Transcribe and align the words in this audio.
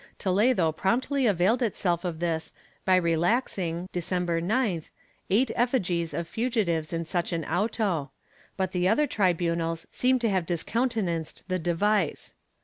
Toledo 0.17 0.71
promptly 0.71 1.27
availed 1.27 1.61
itself 1.61 2.03
of 2.03 2.19
this 2.19 2.51
by 2.85 2.95
relaxing, 2.95 3.87
December 3.91 4.41
9th, 4.41 4.89
eight 5.29 5.51
effigies 5.55 6.11
of 6.11 6.27
fugitives 6.27 6.91
in 6.91 7.05
such 7.05 7.31
an 7.31 7.45
auto,^ 7.45 8.09
but 8.57 8.71
the 8.71 8.87
other 8.87 9.05
tribunals 9.05 9.85
seem 9.91 10.17
to 10.17 10.29
have 10.31 10.47
discountenanced 10.47 11.43
the 11.49 11.59
device. 11.59 12.33